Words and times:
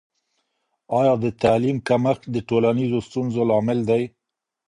آیا 0.99 1.13
د 1.23 1.25
تعلیم 1.43 1.77
کمښت 1.87 2.23
د 2.29 2.35
ټولنیزو 2.49 2.99
ستونزو 3.07 3.41
لامل 3.49 3.79
دی؟ 3.89 4.03